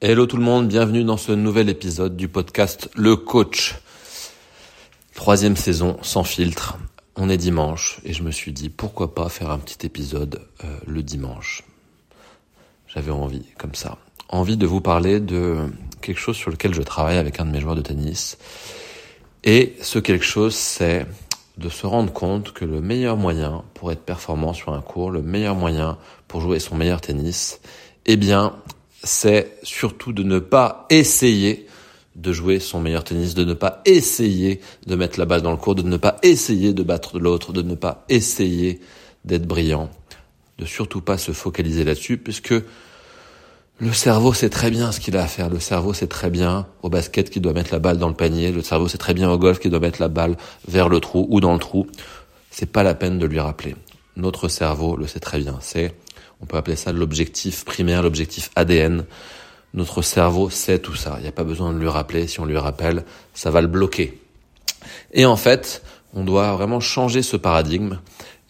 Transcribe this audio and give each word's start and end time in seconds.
Hello 0.00 0.26
tout 0.26 0.36
le 0.36 0.44
monde, 0.44 0.68
bienvenue 0.68 1.02
dans 1.02 1.16
ce 1.16 1.32
nouvel 1.32 1.68
épisode 1.68 2.16
du 2.16 2.28
podcast 2.28 2.88
Le 2.94 3.16
Coach. 3.16 3.74
Troisième 5.16 5.56
saison 5.56 5.98
sans 6.02 6.22
filtre. 6.22 6.78
On 7.16 7.28
est 7.28 7.36
dimanche 7.36 7.98
et 8.04 8.12
je 8.12 8.22
me 8.22 8.30
suis 8.30 8.52
dit 8.52 8.68
pourquoi 8.68 9.12
pas 9.12 9.28
faire 9.28 9.50
un 9.50 9.58
petit 9.58 9.84
épisode 9.84 10.40
euh, 10.62 10.68
le 10.86 11.02
dimanche. 11.02 11.64
J'avais 12.86 13.10
envie 13.10 13.42
comme 13.58 13.74
ça. 13.74 13.98
Envie 14.28 14.56
de 14.56 14.66
vous 14.66 14.80
parler 14.80 15.18
de 15.18 15.56
quelque 16.00 16.20
chose 16.20 16.36
sur 16.36 16.52
lequel 16.52 16.74
je 16.74 16.82
travaille 16.82 17.18
avec 17.18 17.40
un 17.40 17.46
de 17.46 17.50
mes 17.50 17.60
joueurs 17.60 17.74
de 17.74 17.82
tennis. 17.82 18.38
Et 19.42 19.74
ce 19.82 19.98
quelque 19.98 20.24
chose 20.24 20.54
c'est 20.54 21.06
de 21.56 21.68
se 21.68 21.88
rendre 21.88 22.12
compte 22.12 22.52
que 22.52 22.64
le 22.64 22.80
meilleur 22.80 23.16
moyen 23.16 23.64
pour 23.74 23.90
être 23.90 24.04
performant 24.04 24.52
sur 24.52 24.74
un 24.74 24.80
cours, 24.80 25.10
le 25.10 25.22
meilleur 25.22 25.56
moyen 25.56 25.98
pour 26.28 26.40
jouer 26.40 26.60
son 26.60 26.76
meilleur 26.76 27.00
tennis, 27.00 27.60
eh 28.06 28.16
bien, 28.16 28.54
c'est 29.04 29.58
surtout 29.62 30.12
de 30.12 30.22
ne 30.22 30.38
pas 30.38 30.86
essayer 30.90 31.66
de 32.16 32.32
jouer 32.32 32.58
son 32.58 32.80
meilleur 32.80 33.04
tennis, 33.04 33.34
de 33.34 33.44
ne 33.44 33.54
pas 33.54 33.80
essayer 33.84 34.60
de 34.86 34.96
mettre 34.96 35.18
la 35.18 35.24
balle 35.24 35.42
dans 35.42 35.52
le 35.52 35.56
cours, 35.56 35.76
de 35.76 35.82
ne 35.82 35.96
pas 35.96 36.16
essayer 36.22 36.72
de 36.72 36.82
battre 36.82 37.18
l'autre, 37.18 37.52
de 37.52 37.62
ne 37.62 37.76
pas 37.76 38.04
essayer 38.08 38.80
d'être 39.24 39.46
brillant, 39.46 39.88
de 40.58 40.64
surtout 40.64 41.00
pas 41.00 41.16
se 41.16 41.30
focaliser 41.30 41.84
là-dessus, 41.84 42.16
puisque 42.16 42.54
le 43.80 43.92
cerveau 43.92 44.32
sait 44.32 44.50
très 44.50 44.72
bien 44.72 44.90
ce 44.90 44.98
qu'il 44.98 45.16
a 45.16 45.22
à 45.22 45.28
faire. 45.28 45.48
Le 45.48 45.60
cerveau 45.60 45.92
sait 45.92 46.08
très 46.08 46.30
bien 46.30 46.66
au 46.82 46.88
basket 46.88 47.30
qu'il 47.30 47.42
doit 47.42 47.52
mettre 47.52 47.72
la 47.72 47.78
balle 47.78 47.98
dans 47.98 48.08
le 48.08 48.14
panier. 48.14 48.50
Le 48.50 48.62
cerveau 48.62 48.88
sait 48.88 48.98
très 48.98 49.14
bien 49.14 49.30
au 49.30 49.38
golf 49.38 49.60
qu'il 49.60 49.70
doit 49.70 49.78
mettre 49.78 50.02
la 50.02 50.08
balle 50.08 50.36
vers 50.66 50.88
le 50.88 50.98
trou 50.98 51.28
ou 51.30 51.40
dans 51.40 51.52
le 51.52 51.60
trou. 51.60 51.86
C'est 52.50 52.72
pas 52.72 52.82
la 52.82 52.94
peine 52.94 53.20
de 53.20 53.26
lui 53.26 53.38
rappeler. 53.38 53.76
Notre 54.18 54.48
cerveau 54.48 54.96
le 54.96 55.06
sait 55.06 55.20
très 55.20 55.38
bien. 55.38 55.58
C'est 55.60 55.94
on 56.40 56.46
peut 56.46 56.56
appeler 56.56 56.76
ça 56.76 56.92
l'objectif 56.92 57.64
primaire, 57.64 58.02
l'objectif 58.02 58.50
ADN. 58.56 59.04
Notre 59.74 60.02
cerveau 60.02 60.50
sait 60.50 60.80
tout 60.80 60.94
ça. 60.94 61.14
Il 61.18 61.22
n'y 61.22 61.28
a 61.28 61.32
pas 61.32 61.44
besoin 61.44 61.72
de 61.72 61.78
lui 61.78 61.88
rappeler. 61.88 62.26
Si 62.26 62.40
on 62.40 62.44
lui 62.44 62.58
rappelle, 62.58 63.04
ça 63.32 63.50
va 63.50 63.60
le 63.60 63.68
bloquer. 63.68 64.20
Et 65.12 65.24
en 65.24 65.36
fait, 65.36 65.82
on 66.14 66.24
doit 66.24 66.52
vraiment 66.52 66.80
changer 66.80 67.22
ce 67.22 67.36
paradigme. 67.36 68.00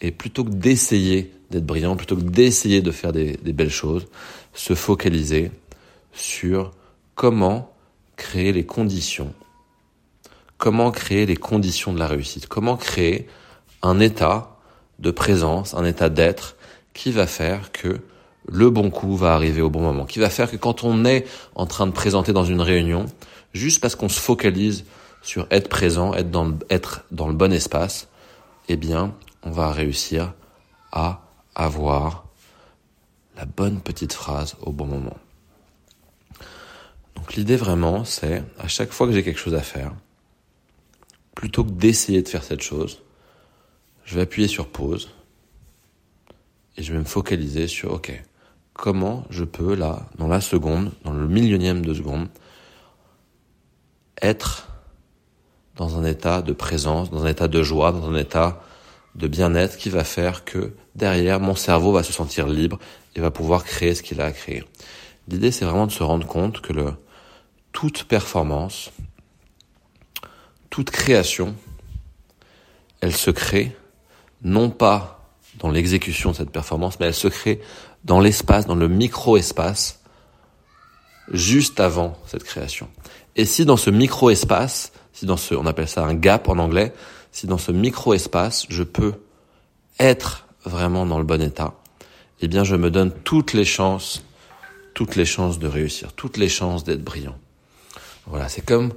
Et 0.01 0.11
plutôt 0.11 0.43
que 0.43 0.49
d'essayer 0.49 1.31
d'être 1.51 1.65
brillant, 1.65 1.95
plutôt 1.95 2.15
que 2.15 2.21
d'essayer 2.21 2.81
de 2.81 2.91
faire 2.91 3.11
des, 3.11 3.37
des 3.37 3.53
belles 3.53 3.69
choses, 3.69 4.07
se 4.53 4.73
focaliser 4.73 5.51
sur 6.13 6.71
comment 7.15 7.73
créer 8.15 8.53
les 8.53 8.65
conditions. 8.65 9.33
Comment 10.57 10.91
créer 10.91 11.25
les 11.25 11.37
conditions 11.37 11.93
de 11.93 11.99
la 11.99 12.07
réussite. 12.07 12.47
Comment 12.47 12.75
créer 12.75 13.27
un 13.81 13.99
état 13.99 14.48
de 14.99 15.11
présence, 15.11 15.73
un 15.73 15.85
état 15.85 16.09
d'être 16.09 16.55
qui 16.93 17.11
va 17.11 17.27
faire 17.27 17.71
que 17.71 17.99
le 18.47 18.69
bon 18.69 18.89
coup 18.89 19.15
va 19.15 19.33
arriver 19.33 19.61
au 19.61 19.69
bon 19.69 19.81
moment, 19.81 20.05
qui 20.05 20.19
va 20.19 20.29
faire 20.29 20.49
que 20.49 20.57
quand 20.57 20.83
on 20.83 21.05
est 21.05 21.25
en 21.55 21.65
train 21.65 21.87
de 21.87 21.91
présenter 21.91 22.33
dans 22.33 22.45
une 22.45 22.61
réunion, 22.61 23.05
juste 23.53 23.81
parce 23.81 23.95
qu'on 23.95 24.09
se 24.09 24.19
focalise 24.19 24.85
sur 25.21 25.47
être 25.51 25.69
présent, 25.69 26.13
être 26.13 26.31
dans, 26.31 26.45
le, 26.45 26.55
être 26.69 27.05
dans 27.11 27.27
le 27.27 27.33
bon 27.33 27.53
espace, 27.53 28.07
eh 28.67 28.75
bien, 28.75 29.13
on 29.43 29.51
va 29.51 29.71
réussir 29.71 30.33
à 30.91 31.21
avoir 31.55 32.25
la 33.37 33.45
bonne 33.45 33.79
petite 33.79 34.13
phrase 34.13 34.55
au 34.61 34.71
bon 34.71 34.85
moment. 34.85 35.17
Donc 37.15 37.35
l'idée 37.35 37.55
vraiment, 37.55 38.05
c'est 38.05 38.43
à 38.57 38.67
chaque 38.67 38.91
fois 38.91 39.07
que 39.07 39.13
j'ai 39.13 39.23
quelque 39.23 39.39
chose 39.39 39.55
à 39.55 39.61
faire, 39.61 39.93
plutôt 41.35 41.63
que 41.63 41.71
d'essayer 41.71 42.21
de 42.21 42.27
faire 42.27 42.43
cette 42.43 42.61
chose, 42.61 43.01
je 44.09 44.15
vais 44.15 44.21
appuyer 44.21 44.47
sur 44.47 44.67
pause, 44.67 45.11
et 46.75 46.81
je 46.81 46.91
vais 46.93 46.97
me 46.97 47.03
focaliser 47.03 47.67
sur, 47.67 47.93
ok, 47.93 48.11
comment 48.73 49.23
je 49.29 49.43
peux 49.43 49.75
là, 49.75 50.07
dans 50.17 50.27
la 50.27 50.41
seconde, 50.41 50.91
dans 51.03 51.13
le 51.13 51.27
millionième 51.27 51.85
de 51.85 51.93
seconde, 51.93 52.27
être 54.19 54.67
dans 55.75 55.99
un 55.99 56.05
état 56.05 56.41
de 56.41 56.53
présence, 56.53 57.11
dans 57.11 57.23
un 57.23 57.27
état 57.27 57.47
de 57.47 57.61
joie, 57.61 57.91
dans 57.91 58.09
un 58.09 58.15
état 58.15 58.63
de 59.13 59.27
bien-être 59.27 59.77
qui 59.77 59.91
va 59.91 60.03
faire 60.03 60.43
que 60.43 60.73
derrière, 60.95 61.39
mon 61.39 61.53
cerveau 61.53 61.91
va 61.91 62.01
se 62.01 62.11
sentir 62.11 62.47
libre 62.47 62.79
et 63.15 63.21
va 63.21 63.29
pouvoir 63.29 63.63
créer 63.63 63.93
ce 63.93 64.01
qu'il 64.01 64.21
a 64.21 64.25
à 64.25 64.31
créer. 64.31 64.63
L'idée, 65.27 65.51
c'est 65.51 65.65
vraiment 65.65 65.85
de 65.85 65.91
se 65.91 66.01
rendre 66.01 66.25
compte 66.25 66.61
que 66.61 66.73
le, 66.73 66.93
toute 67.73 68.05
performance, 68.05 68.89
toute 70.71 70.89
création, 70.89 71.55
elle 73.01 73.15
se 73.15 73.29
crée 73.29 73.75
non 74.43 74.69
pas 74.69 75.19
dans 75.57 75.69
l'exécution 75.69 76.31
de 76.31 76.35
cette 76.35 76.51
performance, 76.51 76.99
mais 76.99 77.07
elle 77.07 77.13
se 77.13 77.27
crée 77.27 77.59
dans 78.03 78.19
l'espace, 78.19 78.65
dans 78.65 78.75
le 78.75 78.87
micro-espace, 78.87 79.99
juste 81.31 81.79
avant 81.79 82.17
cette 82.25 82.43
création. 82.43 82.87
Et 83.35 83.45
si 83.45 83.65
dans 83.65 83.77
ce 83.77 83.89
micro-espace, 83.89 84.91
si 85.13 85.25
dans 85.25 85.37
ce, 85.37 85.55
on 85.55 85.65
appelle 85.65 85.87
ça 85.87 86.05
un 86.05 86.13
gap 86.13 86.47
en 86.47 86.57
anglais, 86.57 86.93
si 87.31 87.47
dans 87.47 87.57
ce 87.57 87.71
micro-espace, 87.71 88.65
je 88.69 88.83
peux 88.83 89.13
être 89.99 90.47
vraiment 90.63 91.05
dans 91.05 91.17
le 91.17 91.25
bon 91.25 91.41
état, 91.41 91.73
eh 92.41 92.47
bien, 92.47 92.63
je 92.63 92.75
me 92.75 92.89
donne 92.89 93.11
toutes 93.23 93.53
les 93.53 93.65
chances, 93.65 94.23
toutes 94.93 95.15
les 95.15 95.25
chances 95.25 95.59
de 95.59 95.67
réussir, 95.67 96.13
toutes 96.13 96.37
les 96.37 96.49
chances 96.49 96.83
d'être 96.83 97.03
brillant. 97.03 97.37
Voilà, 98.27 98.47
c'est 98.47 98.65
comme 98.65 98.93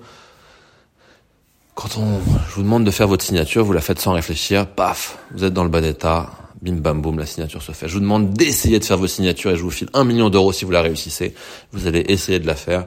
quand 1.83 1.99
on, 1.99 2.21
je 2.49 2.55
vous 2.55 2.63
demande 2.63 2.85
de 2.85 2.93
faire 2.93 3.09
votre 3.09 3.25
signature, 3.25 3.65
vous 3.65 3.73
la 3.73 3.81
faites 3.81 3.99
sans 3.99 4.13
réfléchir, 4.13 4.69
paf, 4.69 5.19
vous 5.33 5.43
êtes 5.43 5.53
dans 5.53 5.65
le 5.65 5.69
bon 5.69 5.85
état, 5.85 6.31
bim 6.61 6.77
bam 6.77 7.03
boum, 7.03 7.19
la 7.19 7.27
signature 7.27 7.61
se 7.61 7.73
fait. 7.73 7.89
Je 7.89 7.95
vous 7.95 8.01
demande 8.01 8.33
d'essayer 8.35 8.79
de 8.79 8.85
faire 8.85 8.99
vos 8.99 9.09
signatures 9.09 9.51
et 9.51 9.57
je 9.57 9.63
vous 9.63 9.71
file 9.73 9.89
un 9.93 10.05
million 10.05 10.31
d'euros 10.31 10.53
si 10.53 10.65
vous 10.65 10.71
la 10.71 10.81
réussissez. 10.81 11.35
Vous 11.73 11.89
allez 11.89 12.05
essayer 12.07 12.39
de 12.39 12.47
la 12.47 12.55
faire 12.55 12.87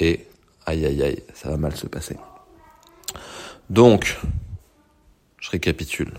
et 0.00 0.26
aïe 0.66 0.84
aïe 0.84 1.04
aïe, 1.04 1.22
ça 1.34 1.50
va 1.50 1.56
mal 1.56 1.76
se 1.76 1.86
passer. 1.86 2.16
Donc, 3.70 4.18
je 5.38 5.50
récapitule. 5.50 6.12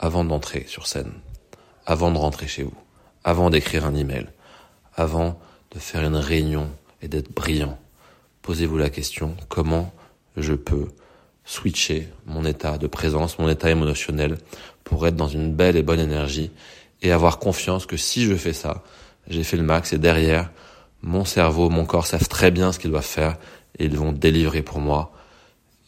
Avant 0.00 0.24
d'entrer 0.24 0.64
sur 0.66 0.88
scène, 0.88 1.12
avant 1.86 2.10
de 2.10 2.18
rentrer 2.18 2.48
chez 2.48 2.64
vous, 2.64 2.74
avant 3.22 3.48
d'écrire 3.48 3.86
un 3.86 3.94
email, 3.94 4.26
avant 4.96 5.38
de 5.72 5.78
faire 5.78 6.02
une 6.04 6.16
réunion 6.16 6.68
et 7.00 7.06
d'être 7.06 7.32
brillant, 7.32 7.78
posez-vous 8.42 8.78
la 8.78 8.90
question 8.90 9.36
comment 9.48 9.92
je 10.36 10.54
peux 10.54 10.88
switcher 11.44 12.08
mon 12.26 12.44
état 12.44 12.78
de 12.78 12.86
présence, 12.86 13.38
mon 13.38 13.48
état 13.48 13.70
émotionnel 13.70 14.38
pour 14.84 15.06
être 15.06 15.16
dans 15.16 15.28
une 15.28 15.52
belle 15.52 15.76
et 15.76 15.82
bonne 15.82 16.00
énergie 16.00 16.50
et 17.02 17.12
avoir 17.12 17.38
confiance 17.38 17.86
que 17.86 17.96
si 17.96 18.24
je 18.24 18.34
fais 18.34 18.52
ça, 18.52 18.82
j'ai 19.28 19.44
fait 19.44 19.56
le 19.56 19.62
max 19.62 19.92
et 19.92 19.98
derrière, 19.98 20.50
mon 21.02 21.24
cerveau, 21.24 21.68
mon 21.68 21.84
corps 21.84 22.06
savent 22.06 22.28
très 22.28 22.50
bien 22.50 22.72
ce 22.72 22.78
qu'ils 22.78 22.90
doivent 22.90 23.04
faire 23.04 23.36
et 23.78 23.86
ils 23.86 23.96
vont 23.96 24.12
délivrer 24.12 24.62
pour 24.62 24.78
moi 24.78 25.12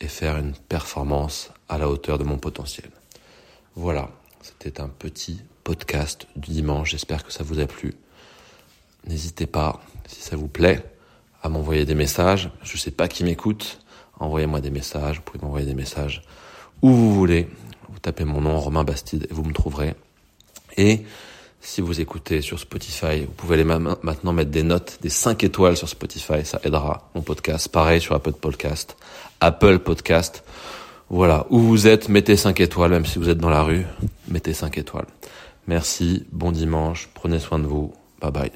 et 0.00 0.08
faire 0.08 0.36
une 0.36 0.54
performance 0.54 1.50
à 1.68 1.78
la 1.78 1.88
hauteur 1.88 2.18
de 2.18 2.24
mon 2.24 2.38
potentiel. 2.38 2.90
Voilà, 3.76 4.10
c'était 4.42 4.80
un 4.80 4.88
petit 4.88 5.40
podcast 5.62 6.26
du 6.36 6.52
dimanche, 6.52 6.90
j'espère 6.90 7.24
que 7.24 7.32
ça 7.32 7.44
vous 7.44 7.60
a 7.60 7.66
plu. 7.66 7.94
N'hésitez 9.06 9.46
pas, 9.46 9.80
si 10.06 10.20
ça 10.20 10.36
vous 10.36 10.48
plaît, 10.48 10.84
à 11.44 11.50
m'envoyer 11.50 11.84
des 11.84 11.94
messages. 11.94 12.50
Je 12.62 12.76
sais 12.76 12.90
pas 12.90 13.06
qui 13.06 13.22
m'écoute, 13.22 13.78
envoyez-moi 14.18 14.60
des 14.60 14.70
messages, 14.70 15.16
vous 15.16 15.22
pouvez 15.22 15.44
m'envoyer 15.44 15.66
des 15.66 15.74
messages 15.74 16.22
où 16.82 16.90
vous 16.90 17.14
voulez. 17.14 17.48
Vous 17.90 17.98
tapez 18.00 18.24
mon 18.24 18.40
nom, 18.40 18.58
Romain 18.58 18.82
Bastide, 18.82 19.28
et 19.30 19.34
vous 19.34 19.44
me 19.44 19.52
trouverez. 19.52 19.94
Et 20.76 21.02
si 21.60 21.80
vous 21.80 22.00
écoutez 22.00 22.40
sur 22.40 22.58
Spotify, 22.58 23.20
vous 23.20 23.32
pouvez 23.36 23.54
aller 23.54 23.64
maintenant 23.64 24.32
mettre 24.32 24.50
des 24.50 24.62
notes, 24.62 24.98
des 25.02 25.10
5 25.10 25.44
étoiles 25.44 25.76
sur 25.76 25.88
Spotify, 25.88 26.44
ça 26.44 26.60
aidera 26.64 27.10
mon 27.14 27.22
podcast. 27.22 27.68
Pareil 27.68 28.00
sur 28.00 28.14
Apple 28.14 28.32
Podcast, 28.32 28.96
Apple 29.40 29.78
Podcast. 29.78 30.44
Voilà, 31.10 31.46
où 31.50 31.58
vous 31.58 31.86
êtes, 31.86 32.08
mettez 32.08 32.36
5 32.36 32.58
étoiles, 32.60 32.90
même 32.90 33.06
si 33.06 33.18
vous 33.18 33.28
êtes 33.28 33.38
dans 33.38 33.50
la 33.50 33.62
rue, 33.62 33.86
mettez 34.28 34.54
5 34.54 34.78
étoiles. 34.78 35.06
Merci, 35.66 36.26
bon 36.32 36.52
dimanche, 36.52 37.10
prenez 37.14 37.38
soin 37.38 37.58
de 37.58 37.66
vous, 37.66 37.92
bye 38.20 38.32
bye. 38.32 38.52